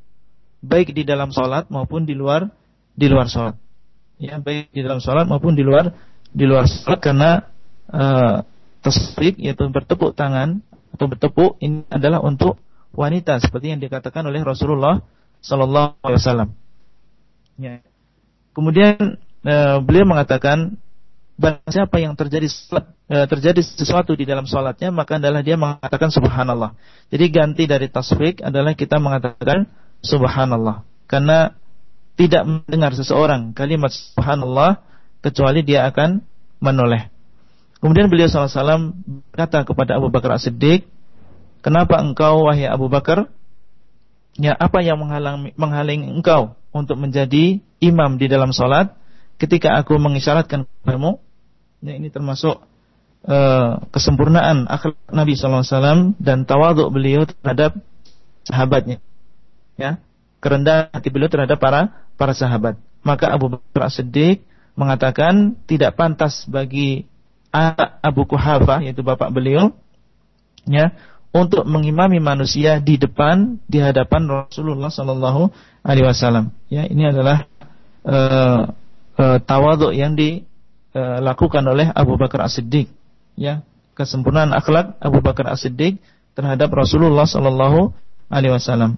[0.59, 2.51] baik di dalam sholat maupun di luar
[2.99, 3.55] di luar sholat.
[4.19, 5.95] Ya baik di dalam sholat maupun di luar
[6.35, 7.47] di luar sholat karena
[7.87, 8.43] uh,
[8.83, 10.59] tasbih yaitu bertepuk tangan
[10.91, 12.59] atau bertepuk ini adalah untuk
[12.91, 14.99] wanita seperti yang dikatakan oleh Rasulullah
[15.39, 16.49] sallallahu alaihi wasallam.
[17.61, 17.85] Ya.
[18.57, 20.81] Kemudian e, beliau mengatakan
[21.37, 22.49] barang siapa yang terjadi
[23.07, 26.73] e, terjadi sesuatu di dalam salatnya maka adalah dia mengatakan subhanallah.
[27.13, 29.69] Jadi ganti dari tasbih adalah kita mengatakan
[30.01, 31.53] subhanallah karena
[32.17, 34.81] tidak mendengar seseorang kalimat subhanallah
[35.21, 36.25] kecuali dia akan
[36.57, 37.13] menoleh.
[37.77, 38.97] Kemudian beliau SAW
[39.29, 40.89] berkata kepada Abu Bakar As-Siddiq,
[41.61, 43.27] Kenapa engkau wahai Abu Bakar?
[44.37, 48.93] Ya, apa yang menghalang menghalangi engkau untuk menjadi imam di dalam salat
[49.41, 51.19] ketika aku mengisyaratkan kepadamu?
[51.81, 52.63] Ya, ini termasuk
[53.27, 57.77] uh, kesempurnaan akhlak Nabi wasallam dan tawaduk beliau terhadap
[58.47, 58.97] sahabatnya.
[59.77, 60.01] Ya,
[60.41, 62.81] kerendahan hati beliau terhadap para para sahabat.
[63.05, 64.41] Maka Abu Bakar As-Siddiq
[64.73, 67.05] mengatakan tidak pantas bagi
[68.03, 69.73] Abu Kuhafa yaitu bapak beliau
[70.69, 70.93] ya
[71.33, 75.49] untuk mengimami manusia di depan di hadapan Rasulullah Sallallahu
[75.85, 76.53] Alaihi Wasallam.
[76.67, 77.45] Ya, ini adalah
[78.05, 78.73] uh,
[79.17, 80.17] uh, tawaduk yang
[80.97, 82.89] dilakukan oleh Abu Bakar As-Siddiq.
[83.37, 83.61] Ya,
[83.93, 86.01] kesempurnaan akhlak Abu Bakar As-Siddiq
[86.33, 87.93] terhadap Rasulullah Sallallahu
[88.33, 88.97] Alaihi Wasallam.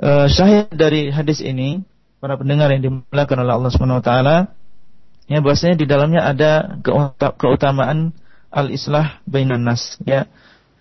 [0.00, 1.84] Uh, syahid dari hadis ini,
[2.18, 4.36] para pendengar yang dimuliakan oleh Allah Subhanahu Wa Taala,
[5.28, 6.80] ya bahwasanya di dalamnya ada
[7.36, 8.16] keutamaan
[8.48, 10.00] al-islah bainan nas.
[10.02, 10.26] Ya,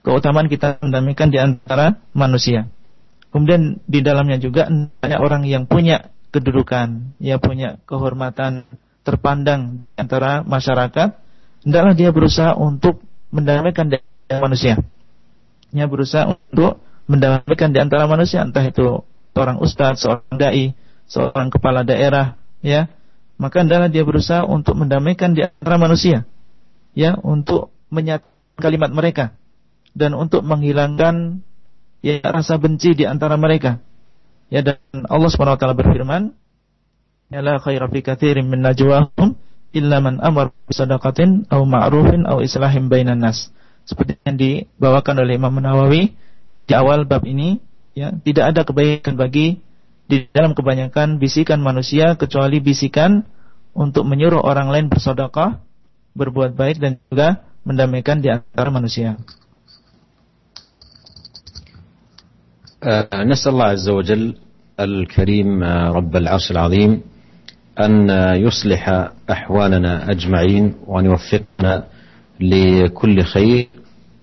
[0.08, 2.72] keutamaan kita mendamaikan di antara manusia.
[3.30, 8.66] Kemudian di dalamnya juga banyak orang yang punya kedudukan, ya punya kehormatan
[9.04, 11.10] terpandang di antara masyarakat,
[11.68, 14.74] hendaklah dia berusaha untuk mendamaikan di antara manusia.
[15.76, 19.04] Ya berusaha untuk mendamaikan di antara manusia, entah itu
[19.36, 22.88] seorang ustadz, seorang dai, seorang kepala daerah, ya.
[23.36, 26.24] Maka hendaklah dia berusaha untuk mendamaikan di antara manusia.
[26.94, 29.34] Ya, untuk menyatakan kalimat mereka
[29.98, 31.42] dan untuk menghilangkan
[32.06, 33.82] ya rasa benci di antara mereka.
[34.52, 34.78] Ya dan
[35.10, 36.43] Allah taala berfirman, "Ya
[37.33, 39.37] la khaira fi katsirin min najwahum
[39.77, 43.53] illa man amar bisadaqatin aw ma'rufin aw islahin bainan nas."
[43.89, 46.13] Seperti yang dibawakan oleh Imam Nawawi
[46.69, 47.57] di awal bab ini,
[47.97, 49.65] ya, tidak ada kebaikan bagi
[50.09, 53.25] di dalam kebanyakan bisikan manusia kecuali bisikan
[53.73, 55.65] untuk menyuruh orang lain bersedekah,
[56.13, 59.17] berbuat baik dan juga mendamaikan di antara manusia.
[63.11, 64.25] نسأل الله عز وجل
[64.79, 65.51] الكريم
[65.99, 66.91] رب العرش العظيم
[67.80, 71.84] أن يصلح أحوالنا أجمعين وأن يوفقنا
[72.40, 73.68] لكل خير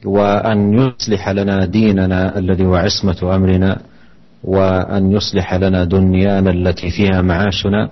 [0.05, 3.79] وأن يصلح لنا ديننا الذي هو عصمة أمرنا
[4.45, 7.91] وأن يصلح لنا دنيانا التي فيها معاشنا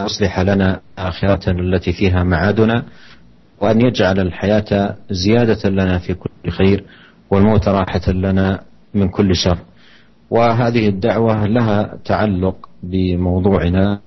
[0.00, 2.84] يصلح لنا آخرتنا التي فيها معادنا
[3.60, 6.84] وأن يجعل الحياة زيادة لنا في كل خير
[7.30, 8.60] والموت راحة لنا
[8.94, 9.58] من كل شر.
[10.30, 14.00] وهذه الدعوة لها تعلق بموضوعنا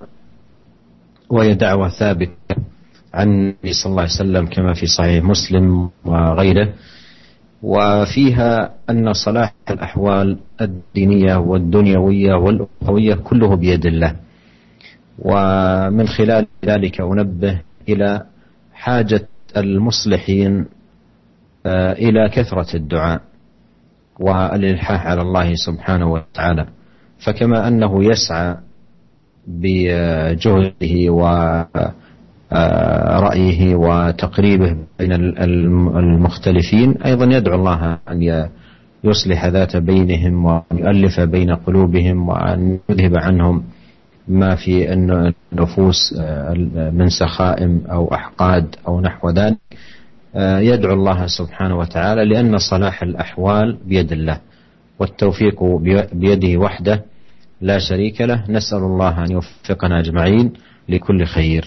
[1.30, 2.56] وهي دعوة ثابتة
[3.14, 6.72] عن النبي صلى الله عليه وسلم كما في صحيح مسلم وغيره.
[7.62, 14.16] وفيها أن صلاح الأحوال الدينية والدنيوية والأخوية كله بيد الله.
[15.18, 18.26] ومن خلال ذلك أنبه إلى
[18.72, 20.66] حاجة المصلحين
[21.66, 23.20] آه، إلى كثرة الدعاء
[24.20, 26.66] والإلحاح على الله سبحانه وتعالى.
[27.24, 28.56] فكما أنه يسعى
[29.46, 31.12] بجهده
[32.52, 35.12] ورأيه وتقريبه بين
[35.98, 38.48] المختلفين أيضا يدعو الله أن
[39.04, 43.62] يصلح ذات بينهم وأن يؤلف بين قلوبهم وأن يذهب عنهم
[44.28, 46.14] ما في النفوس
[46.92, 49.56] من سخائم أو أحقاد أو نحو ذلك.
[50.36, 54.40] يدعو الله سبحانه وتعالى لأن صلاح الأحوال بيد الله
[54.98, 55.64] والتوفيق
[56.12, 57.04] بيده وحده
[57.61, 60.45] لا شريك له نسأل الله أن يوفقنا أجمعين
[60.89, 61.63] لكل خير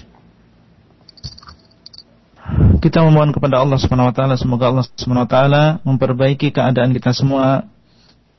[2.79, 7.13] Kita memohon kepada Allah Subhanahu wa taala semoga Allah Subhanahu wa taala memperbaiki keadaan kita
[7.13, 7.69] semua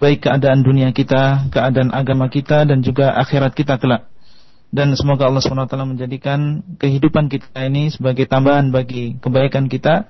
[0.01, 4.10] baik keadaan dunia kita, keadaan agama kita dan juga akhirat kita kelak
[4.69, 10.05] dan semoga Allah SWT menjadikan kehidupan kita ini sebagai tambahan bagi kebaikan kita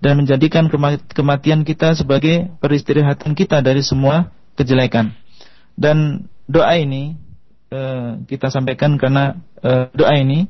[0.00, 0.68] dan menjadikan
[1.12, 5.12] kematian kita sebagai peristirahatan kita dari semua kejelekan.
[5.76, 7.17] Dan doa ini
[7.73, 10.49] uh, kita sampaikan karena uh, doa ini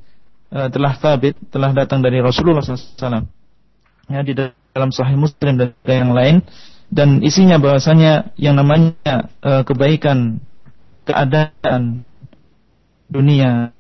[0.52, 3.28] uh, telah sabit, telah datang dari Rasulullah SAW.
[4.06, 6.36] Ya, di dalam Sahih Muslim dan yang lain
[6.94, 10.44] dan isinya bahwasanya yang namanya uh, kebaikan
[11.06, 12.06] keadaan
[13.10, 13.74] dunia,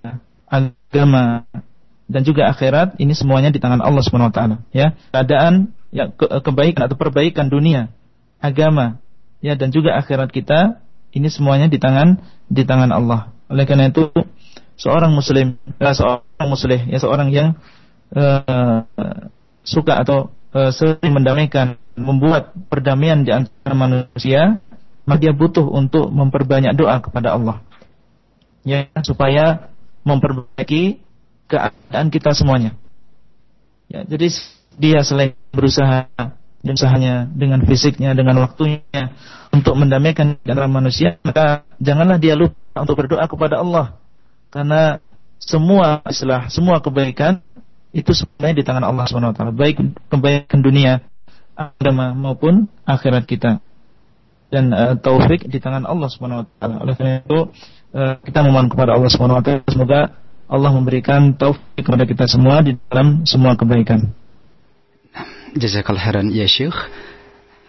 [0.49, 1.45] agama
[2.05, 4.93] dan juga akhirat ini semuanya di tangan Allah Subhanahu wa taala ya.
[5.13, 7.93] Keadaan ya ke kebaikan atau perbaikan dunia,
[8.41, 9.01] agama
[9.41, 10.84] ya dan juga akhirat kita
[11.15, 12.19] ini semuanya di tangan
[12.51, 13.31] di tangan Allah.
[13.47, 14.11] Oleh karena itu
[14.75, 17.55] seorang muslim, ya, seorang muslim ya seorang yang
[18.11, 18.83] uh,
[19.63, 24.59] suka atau uh, sering mendamaikan, membuat perdamaian di antara manusia,
[25.07, 27.63] maka dia butuh untuk memperbanyak doa kepada Allah
[28.65, 29.69] ya supaya
[30.01, 30.99] memperbaiki
[31.45, 32.73] keadaan kita semuanya.
[33.85, 34.33] Ya, jadi
[34.75, 36.09] dia selain berusaha
[36.65, 39.13] dan usahanya dengan fisiknya, dengan waktunya
[39.53, 43.95] untuk mendamaikan antara manusia, maka janganlah dia lupa untuk berdoa kepada Allah.
[44.49, 44.97] Karena
[45.37, 47.45] semua istilah, semua kebaikan
[47.93, 49.53] itu sebenarnya di tangan Allah SWT.
[49.53, 49.77] Baik
[50.09, 51.05] kebaikan dunia,
[51.53, 53.61] agama maupun akhirat kita.
[54.49, 56.49] Dan uh, taufik di tangan Allah SWT.
[56.65, 57.53] Oleh karena itu
[57.95, 60.11] Eh, kita memohon kepada Allah taala semoga
[60.51, 64.11] Allah memberikan taufik kepada kita semua di dalam semua kebaikan.
[65.57, 66.89] جزاك الله خيرا يا شيخ.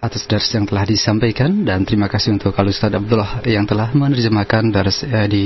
[0.06, 1.66] Atas dars yang telah disampaikan.
[1.66, 5.44] Dan terima kasih untuk Al Ustaz Abdullah yang telah menerjemahkan dars eh, di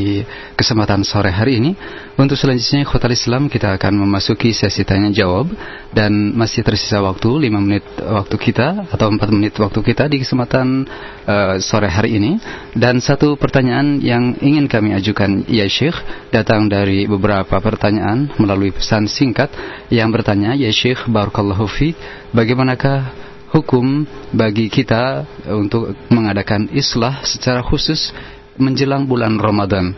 [0.55, 1.73] kesempatan sore hari ini.
[2.21, 5.49] Untuk selanjutnya Khotal Islam kita akan memasuki sesi tanya jawab.
[5.91, 10.87] Dan masih tersisa waktu 5 menit waktu kita atau 4 menit waktu kita di kesempatan
[11.27, 12.37] uh, sore hari ini.
[12.77, 15.97] Dan satu pertanyaan yang ingin kami ajukan ya Syekh
[16.31, 19.49] datang dari beberapa pertanyaan melalui pesan singkat.
[19.89, 21.97] Yang bertanya ya Syekh barakallahu fi
[22.31, 28.15] bagaimanakah hukum bagi kita untuk mengadakan islah secara khusus
[28.57, 29.95] menjelang bulan Ramadan.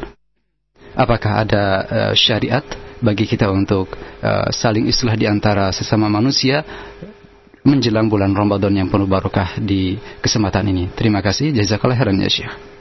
[0.92, 2.64] Apakah ada uh, syariat
[3.00, 6.64] bagi kita untuk uh, saling islah di antara sesama manusia
[7.62, 10.90] menjelang bulan Ramadan yang penuh barokah di kesempatan ini.
[10.92, 11.54] Terima kasih.
[11.54, 12.71] Jazakallah khairan ya Syekh.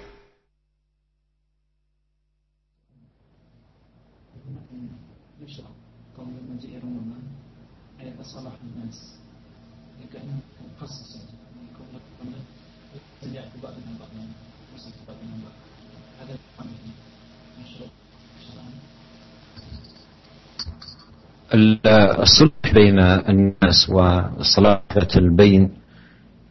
[21.54, 25.72] الصلح بين الناس وصلاحة البين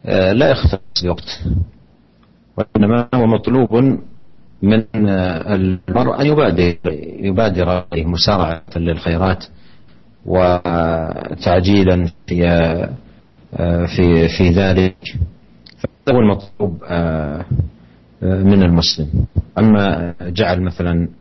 [0.05, 1.43] آه، لا يختص بوقت
[2.57, 3.75] وإنما هو مطلوب
[4.61, 6.75] من المرء أن يبادر
[7.19, 9.45] يبادر مسارعة للخيرات
[10.25, 12.41] وتعجيلا في
[13.95, 14.97] في في ذلك.
[16.07, 17.45] هذا هو المطلوب آه،
[18.21, 19.07] من المسلم.
[19.57, 21.20] أما جعل مثلا آه،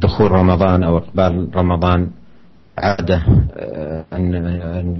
[0.00, 2.10] دخول رمضان أو إقبال رمضان
[2.78, 3.22] عادة
[3.56, 4.34] آه، أن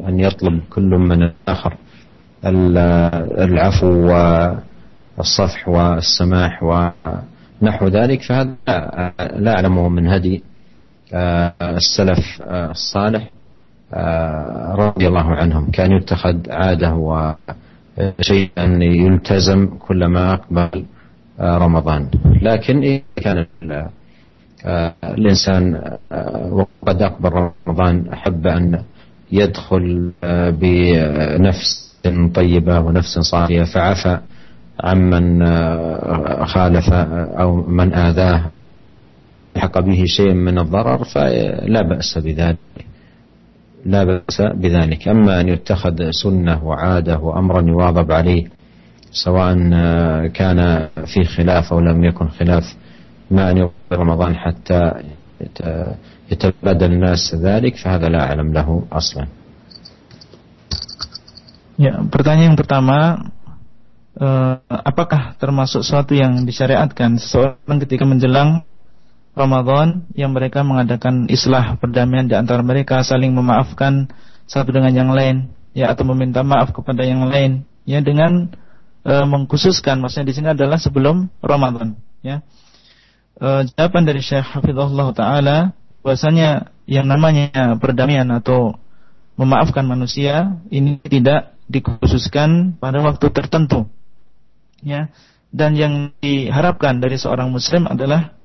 [0.08, 1.74] أن يطلب كل من الآخر
[3.44, 3.86] العفو
[5.18, 8.22] والصفح والسماح ونحو ذلك.
[8.22, 8.54] فهذا
[9.36, 10.42] لا أعلمه من هدي
[11.62, 13.30] السلف الصالح
[14.74, 15.70] رضي الله عنهم.
[15.70, 20.84] كان يتخذ عادة وشيئا يلتزم كلما أقبل.
[21.40, 22.08] رمضان.
[22.42, 23.46] لكن إذا كان
[25.04, 25.80] الإنسان
[26.50, 28.82] وقد أقبل رمضان أحب أن
[29.32, 30.12] يدخل
[30.60, 31.96] بنفس
[32.34, 34.18] طيبة ونفس صافية فعفى
[34.84, 35.46] عمن
[36.46, 36.92] خالف
[37.40, 38.50] أو من آذاه.
[39.56, 42.58] حق به شيء من الضرر فلا بأس بذلك.
[43.84, 45.08] لا بأس بذلك.
[45.08, 48.59] أما أن يتخذ سنة وعادة وأمرا يواظب عليه
[49.15, 49.55] سواء
[50.35, 50.59] كان
[51.07, 52.65] في خلاف أو لم يكن خلاف
[53.31, 54.81] ما أن يقبل رمضان حتى
[56.31, 59.27] يتبادل الناس ذلك فهذا لا أعلم له أصلا
[61.75, 63.27] Ya, pertanyaan yang pertama,
[64.15, 68.63] eh, apakah termasuk sesuatu yang disyariatkan seseorang ketika menjelang
[69.35, 74.07] Ramadan yang mereka mengadakan islah perdamaian di antara mereka saling memaafkan
[74.47, 78.55] satu dengan yang lain ya atau meminta maaf kepada yang lain ya dengan
[79.10, 82.46] e, mengkhususkan maksudnya di sini adalah sebelum Ramadan ya
[83.42, 85.56] e, jawaban dari Syekh Hafizahullah taala
[86.06, 88.78] bahwasanya yang namanya perdamaian atau
[89.34, 93.90] memaafkan manusia ini tidak dikhususkan pada waktu tertentu
[94.86, 95.10] ya
[95.50, 98.38] dan yang diharapkan dari seorang muslim adalah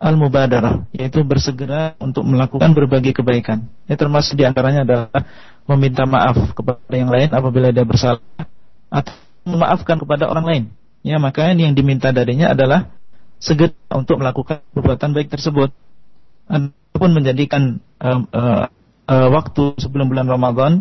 [0.00, 3.68] al-mubadarah, yaitu bersegera untuk melakukan berbagai kebaikan.
[3.84, 5.20] Ya termasuk di antaranya adalah
[5.68, 8.20] meminta maaf kepada yang lain apabila dia bersalah
[8.88, 9.12] atau
[9.44, 10.64] memaafkan kepada orang lain.
[11.00, 12.92] Ya maka yang diminta darinya adalah
[13.40, 15.72] segera untuk melakukan perbuatan baik tersebut.
[16.50, 18.64] Ataupun menjadikan uh, uh,
[19.06, 20.72] uh, waktu sebelum bulan Ramadan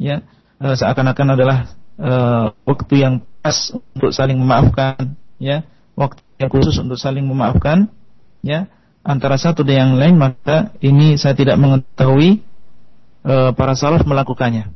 [0.00, 0.24] ya
[0.58, 1.58] uh, seakan-akan adalah
[2.00, 5.62] uh, waktu yang pas untuk saling memaafkan ya
[5.94, 7.92] waktu yang khusus untuk saling memaafkan
[8.42, 8.66] ya
[9.06, 12.42] antara satu dan yang lain maka ini saya tidak mengetahui
[13.22, 14.74] e, para salaf melakukannya.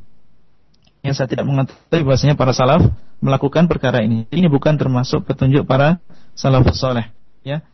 [1.01, 2.85] Yang saya tidak mengetahui bahwasanya para salaf
[3.21, 4.29] melakukan perkara ini.
[4.29, 6.01] Ini bukan termasuk petunjuk para
[6.37, 7.09] salafus soleh,
[7.41, 7.65] ya.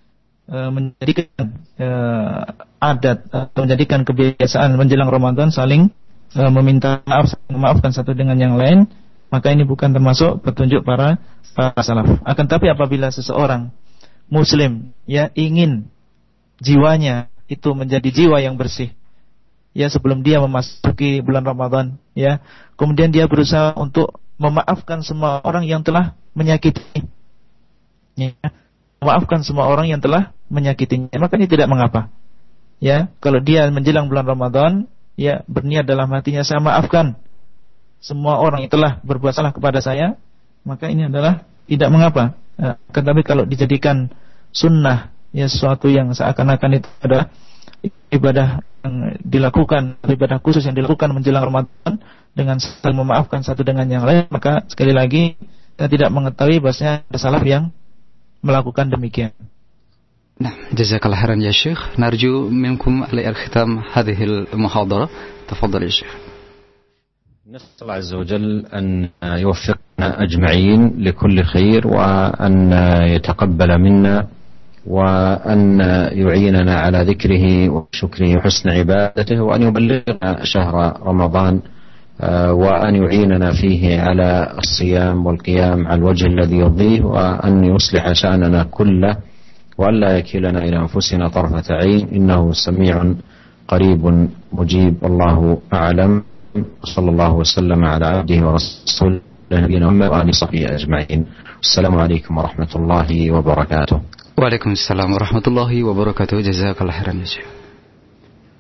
[0.48, 1.88] E, menjadikan e,
[2.80, 5.92] adat atau menjadikan kebiasaan menjelang Ramadan saling
[6.32, 8.88] e, meminta maaf, memaafkan satu dengan yang lain,
[9.28, 11.20] maka ini bukan termasuk petunjuk para
[11.52, 12.08] para salaf.
[12.24, 13.76] Akan tapi apabila seseorang
[14.32, 15.92] muslim ya ingin
[16.64, 18.92] jiwanya itu menjadi jiwa yang bersih
[19.78, 22.42] ya sebelum dia memasuki bulan Ramadan ya.
[22.74, 26.82] Kemudian dia berusaha untuk memaafkan semua orang yang telah menyakiti
[28.18, 28.34] ya.
[28.98, 31.14] Memaafkan semua orang yang telah menyakitinya.
[31.22, 32.10] Maka ini tidak mengapa.
[32.82, 33.14] Ya.
[33.22, 37.18] Kalau dia menjelang bulan Ramadan ya berniat dalam hatinya saya maafkan
[37.98, 40.14] semua orang yang telah berbuat salah kepada saya
[40.62, 42.24] maka ini adalah tidak mengapa.
[42.58, 44.10] Ya, tetapi kalau dijadikan
[44.52, 47.30] sunnah ya sesuatu yang seakan-akan itu adalah
[48.13, 52.03] ibadah yang dilakukan ibadah khusus yang dilakukan menjelang Ramadan
[52.33, 55.37] dengan saling memaafkan satu dengan yang lain maka sekali lagi
[55.77, 57.73] kita tidak mengetahui bahasanya ada salah yang
[58.45, 59.33] melakukan demikian.
[60.43, 61.79] Nah, jazakallah khairan ya Syekh.
[61.99, 65.07] Narju minkum ala al-khitam hadhihi al-muhadara.
[65.47, 66.15] Tafadhal ya Syekh.
[67.53, 72.73] نسأل الله عز وجل أن يوفقنا أجمعين لكل خير وأن
[73.13, 74.15] يتقبل منا
[74.88, 75.80] وأن
[76.12, 80.76] يعيننا على ذكره وشكره وحسن عبادته وأن يبلغنا شهر
[81.08, 81.60] رمضان
[82.22, 89.18] آه، وأن يعيننا فيه على الصيام والقيام على الوجه الذي يرضيه وأن يصلح شأننا كله
[89.78, 92.08] وأن لا يكلنا إلى أنفسنا طرفة عين.
[92.10, 93.14] إنه سميع
[93.68, 96.24] قريب مجيب الله أعلم.
[96.84, 99.20] صلى الله وسلم على عبده ورسوله
[99.52, 101.26] نبينا محمد وآله وصحبه أجمعين.
[101.62, 104.02] السلام عليكم ورحمة الله وبركاته.
[104.38, 106.46] Waalaikumsalam warahmatullahi wabarakatuh.
[106.46, 107.26] Jazakallah khairan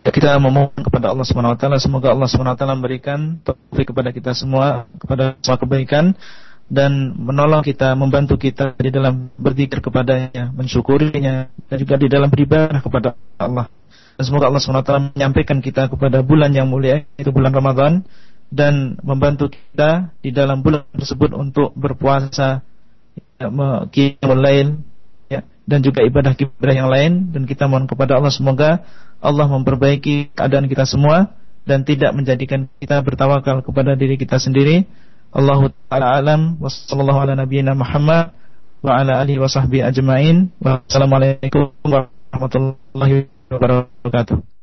[0.10, 4.10] Kita memohon kepada Allah Subhanahu wa taala semoga Allah Subhanahu wa taala memberikan taufik kepada
[4.10, 6.18] kita semua kepada semua kebaikan
[6.66, 12.82] dan menolong kita, membantu kita di dalam berzikir kepadanya, mensyukurinya dan juga di dalam beribadah
[12.82, 13.70] kepada Allah.
[14.18, 18.02] Dan semoga Allah SWT menyampaikan kita kepada bulan yang mulia itu bulan Ramadan
[18.50, 22.66] dan membantu kita di dalam bulan tersebut untuk berpuasa
[23.38, 24.66] qiyamul ya
[25.68, 28.88] dan juga ibadah-ibadah yang lain dan kita mohon kepada Allah semoga
[29.20, 31.36] Allah memperbaiki keadaan kita semua
[31.68, 34.88] dan tidak menjadikan kita bertawakal kepada diri kita sendiri.
[35.36, 38.32] Allah taala alam wa sallallahu ala nabiyyina Muhammad
[38.80, 40.55] wa ala alihi wa sahbihi ajmain.
[40.63, 44.57] Wassalamualaikum warahmatullahi wabarakatuh.